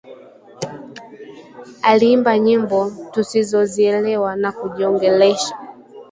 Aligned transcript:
Aliimba 1.81 2.39
nyimbo 2.39 2.91
tusizozielewa 3.11 4.35
na 4.35 4.51
kujiongelesha 4.51 5.55